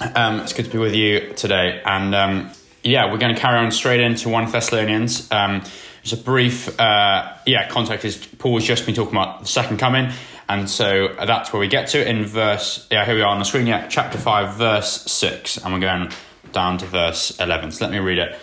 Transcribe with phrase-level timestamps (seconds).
[0.00, 1.82] Um, it's good to be with you today.
[1.84, 2.50] And um,
[2.82, 5.30] yeah, we're going to carry on straight into 1 Thessalonians.
[5.30, 5.62] Um,
[6.02, 9.76] just a brief, uh, yeah, context is Paul has just been talking about the second
[9.76, 10.10] coming.
[10.48, 13.44] And so that's where we get to in verse, yeah, here we are on the
[13.44, 15.58] screen, yeah, chapter 5, verse 6.
[15.58, 16.10] And we're going
[16.52, 17.72] down to verse 11.
[17.72, 18.38] So let me read it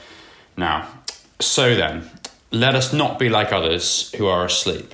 [0.55, 0.87] now.
[1.39, 2.09] So then,
[2.51, 4.93] let us not be like others who are asleep,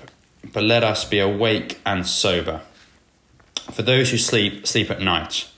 [0.53, 2.61] but let us be awake and sober.
[3.73, 5.50] For those who sleep, sleep at night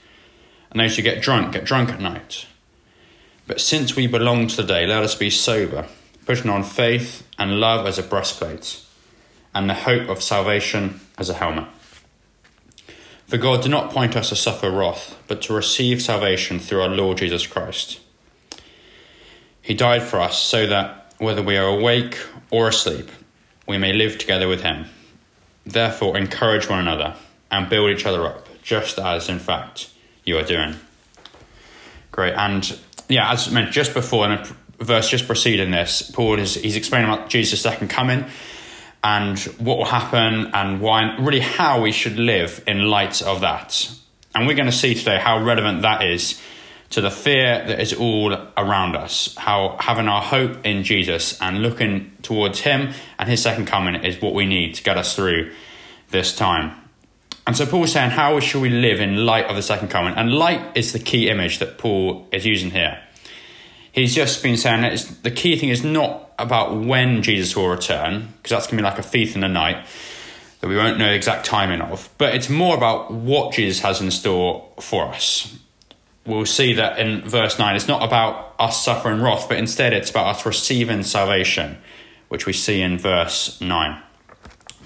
[0.70, 2.46] and those who get drunk get drunk at night.
[3.46, 5.86] But since we belong to the day, let us be sober,
[6.24, 8.82] putting on faith and love as a breastplate,
[9.54, 11.68] and the hope of salvation as a helmet.
[13.26, 16.88] For God did not appoint us to suffer wrath, but to receive salvation through our
[16.88, 18.00] Lord Jesus Christ.
[19.60, 22.18] He died for us so that, whether we are awake
[22.50, 23.10] or asleep,
[23.66, 24.86] we may live together with Him.
[25.64, 27.16] Therefore, encourage one another
[27.50, 29.90] and build each other up, just as, in fact,
[30.26, 30.74] you are doing.
[32.12, 32.34] Great.
[32.34, 34.46] And yeah, as I mentioned just before, in a
[34.80, 38.26] verse just preceding this, Paul is he's explaining about Jesus' second coming
[39.02, 43.40] and what will happen and why, and really how we should live in light of
[43.42, 43.90] that.
[44.34, 46.40] And we're going to see today how relevant that is
[46.90, 49.34] to the fear that is all around us.
[49.36, 54.20] How having our hope in Jesus and looking towards Him and His second coming is
[54.20, 55.52] what we need to get us through
[56.10, 56.85] this time.
[57.46, 60.14] And so Paul's saying, how should we live in light of the second coming?
[60.14, 63.00] And light is the key image that Paul is using here.
[63.92, 68.34] He's just been saying that the key thing is not about when Jesus will return,
[68.36, 69.86] because that's going to be like a thief in the night
[70.60, 74.00] that we won't know the exact timing of, but it's more about what Jesus has
[74.00, 75.56] in store for us.
[76.26, 80.10] We'll see that in verse 9, it's not about us suffering wrath, but instead it's
[80.10, 81.78] about us receiving salvation,
[82.28, 84.02] which we see in verse 9.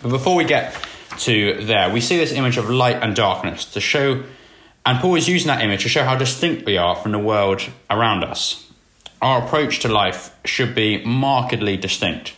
[0.02, 0.74] But before we get
[1.20, 1.90] to there.
[1.90, 4.24] We see this image of light and darkness to show,
[4.84, 7.62] and Paul is using that image to show how distinct we are from the world
[7.88, 8.70] around us.
[9.22, 12.34] Our approach to life should be markedly distinct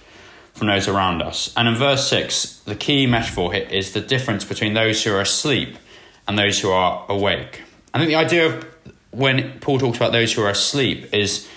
[0.53, 1.53] from those around us.
[1.57, 5.21] And in verse 6, the key metaphor here is the difference between those who are
[5.21, 5.77] asleep
[6.27, 7.63] and those who are awake.
[7.95, 8.67] I think the idea of
[9.11, 11.49] when Paul talks about those who are asleep is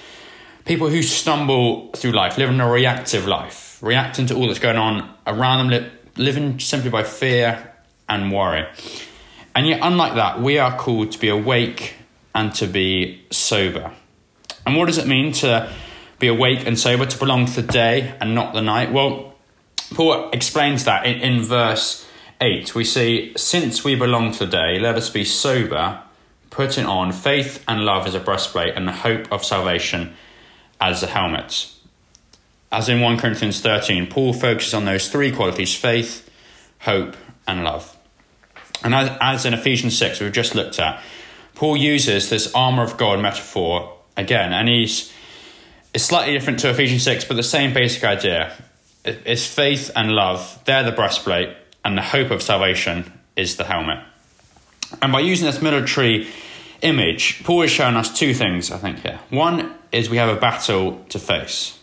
[0.65, 5.13] people who stumble through life, living a reactive life, reacting to all that's going on
[5.25, 7.73] around them, living simply by fear
[8.07, 8.65] and worry.
[9.55, 11.95] And yet, unlike that, we are called to be awake
[12.33, 13.93] and to be sober.
[14.65, 15.71] And what does it mean to
[16.19, 18.91] be awake and sober, to belong to the day and not the night?
[18.91, 19.35] Well,
[19.93, 22.05] Paul explains that in, in verse
[22.41, 22.75] 8.
[22.75, 26.01] We see, Since we belong to the day, let us be sober,
[26.49, 30.15] putting on faith and love as a breastplate and the hope of salvation
[30.81, 31.74] as a helmet
[32.71, 36.29] as in 1 Corinthians 13, Paul focuses on those three qualities faith,
[36.79, 37.15] hope,
[37.47, 37.95] and love.
[38.83, 41.01] And as, as in Ephesians 6, we've just looked at,
[41.53, 45.11] Paul uses this armour of God metaphor again, and he's
[45.95, 48.51] it's slightly different to Ephesians 6, but the same basic idea.
[49.05, 51.55] It's faith and love, they're the breastplate,
[51.85, 53.99] and the hope of salvation is the helmet.
[55.01, 56.27] And by using this military
[56.81, 59.21] image, Paul is showing us two things, I think, here.
[59.29, 61.79] One is we have a battle to face.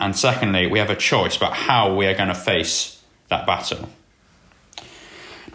[0.00, 3.88] And secondly, we have a choice about how we are going to face that battle.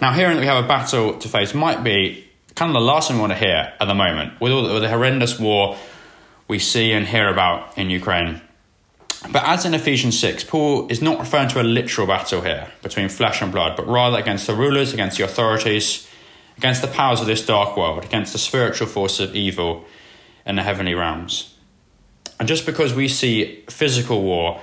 [0.02, 3.08] Now, hearing that we have a battle to face might be kind of the last
[3.08, 5.78] thing we want to hear at the moment, with all the, with the horrendous war
[6.48, 8.42] we see and hear about in Ukraine.
[9.32, 13.10] But as in Ephesians 6, Paul is not referring to a literal battle here between
[13.10, 16.08] flesh and blood, but rather against the rulers, against the authorities,
[16.58, 19.86] against the powers of this dark world, against the spiritual forces of evil
[20.46, 21.54] in the heavenly realms.
[22.40, 24.62] And just because we see physical war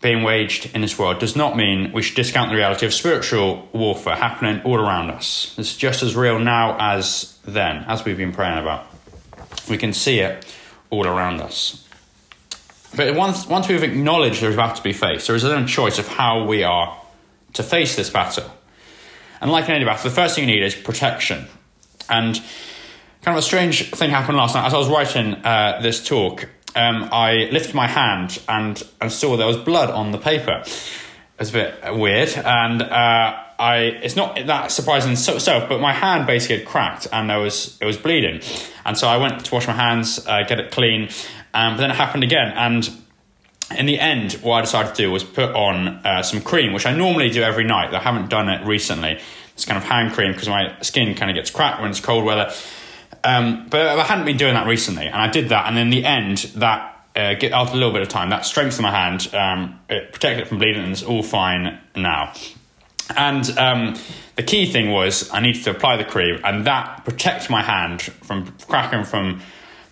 [0.00, 3.68] being waged in this world does not mean we should discount the reality of spiritual
[3.72, 5.54] warfare happening all around us.
[5.58, 8.86] It's just as real now as then, as we've been praying about.
[9.68, 10.44] We can see it
[10.90, 11.84] all around us.
[12.96, 15.98] But once, once we've acknowledged there's about to be faced, there is then a choice
[15.98, 16.96] of how we are
[17.54, 18.50] to face this battle.
[19.40, 21.46] And like in any battle, the first thing you need is protection.
[22.08, 22.36] And
[23.22, 24.66] kind of a strange thing happened last night.
[24.66, 26.48] As I was writing uh, this talk,
[26.78, 30.62] um, I lifted my hand and, and saw there was blood on the paper.
[30.64, 32.30] It was a bit weird.
[32.36, 37.28] And uh, I it's not that surprising itself, but my hand basically had cracked and
[37.28, 38.40] there was it was bleeding,
[38.84, 41.08] and so I went to wash my hands, uh, get it clean,
[41.54, 42.88] um, but then it happened again, and
[43.76, 46.86] in the end, what I decided to do was put on uh, some cream, which
[46.86, 47.92] I normally do every night.
[47.92, 49.20] I haven't done it recently.
[49.52, 52.24] It's kind of hand cream because my skin kind of gets cracked when it's cold
[52.24, 52.50] weather.
[53.24, 56.04] Um, but I hadn't been doing that recently, and I did that, and in the
[56.04, 59.80] end, that uh, get after a little bit of time, that strengthened my hand, um,
[59.88, 62.32] it protected it from bleeding, and it's all fine now.
[63.16, 63.96] And um,
[64.36, 68.02] the key thing was I needed to apply the cream, and that protects my hand
[68.02, 69.40] from cracking from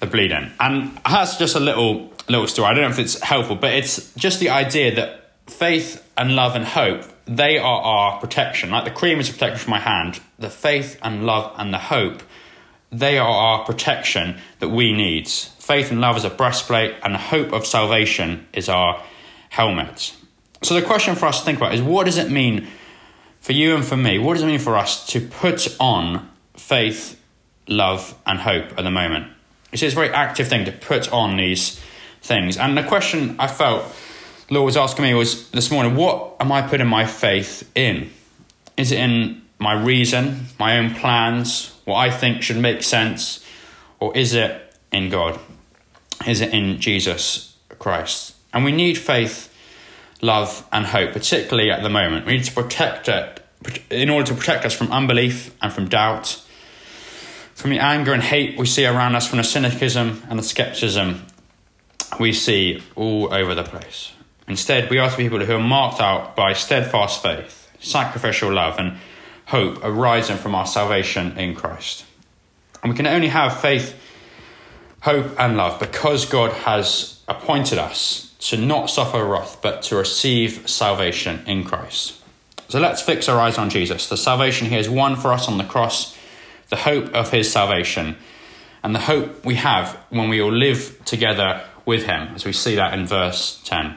[0.00, 0.52] the bleeding.
[0.60, 2.68] And that's just a little little story.
[2.68, 6.56] I don't know if it's helpful, but it's just the idea that faith and love
[6.56, 8.70] and hope they are our protection.
[8.70, 12.22] Like the cream is protection from my hand, the faith and love and the hope
[12.90, 15.28] they are our protection that we need.
[15.28, 19.02] Faith and love is a breastplate, and hope of salvation is our
[19.48, 20.14] helmet.
[20.62, 22.68] So, the question for us to think about is what does it mean
[23.40, 24.18] for you and for me?
[24.18, 27.20] What does it mean for us to put on faith,
[27.68, 29.32] love, and hope at the moment?
[29.72, 31.80] It's a very active thing to put on these
[32.22, 32.56] things.
[32.56, 33.84] And the question I felt
[34.48, 38.10] Lord was asking me was this morning what am I putting my faith in?
[38.76, 43.42] Is it in my reason, my own plans, what I think should make sense,
[43.98, 45.40] or is it in God?
[46.26, 48.34] Is it in Jesus Christ?
[48.52, 49.54] And we need faith,
[50.20, 52.26] love, and hope, particularly at the moment.
[52.26, 53.40] We need to protect it
[53.90, 56.42] in order to protect us from unbelief and from doubt,
[57.54, 61.24] from the anger and hate we see around us, from the cynicism and the skepticism
[62.18, 64.12] we see all over the place.
[64.48, 68.98] Instead, we are to people who are marked out by steadfast faith, sacrificial love, and
[69.46, 72.04] hope arising from our salvation in Christ.
[72.82, 73.98] And we can only have faith,
[75.00, 80.68] hope, and love because God has appointed us to not suffer wrath, but to receive
[80.68, 82.20] salvation in Christ.
[82.68, 85.58] So let's fix our eyes on Jesus, the salvation he has won for us on
[85.58, 86.16] the cross,
[86.68, 88.16] the hope of his salvation,
[88.82, 92.74] and the hope we have when we all live together with him, as we see
[92.74, 93.96] that in verse 10.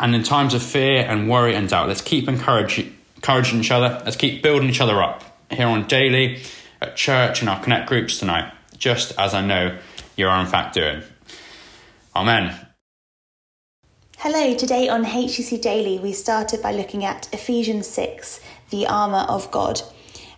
[0.00, 4.00] And in times of fear and worry and doubt, let's keep encouraging, encouraging each other.
[4.04, 6.42] Let's keep building each other up here on daily,
[6.80, 9.78] at church, in our Connect groups tonight, just as I know
[10.16, 11.02] you are in fact doing.
[12.14, 12.66] Amen.
[14.18, 18.40] Hello, today on HTC Daily, we started by looking at Ephesians 6,
[18.70, 19.82] the armour of God,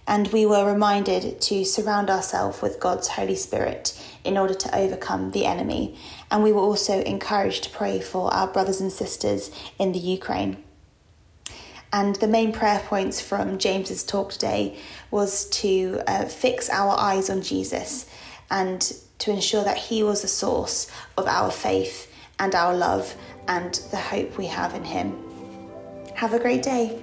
[0.06, 5.30] and we were reminded to surround ourselves with God's Holy Spirit in order to overcome
[5.30, 5.96] the enemy.
[6.30, 10.62] And we were also encouraged to pray for our brothers and sisters in the Ukraine.
[11.92, 14.76] And the main prayer points from James's talk today
[15.10, 18.06] was to uh, fix our eyes on Jesus
[18.50, 18.80] and
[19.18, 23.16] to ensure that he was the source of our faith and our love
[23.48, 25.16] and the hope we have in him.
[26.14, 27.00] Have a great day.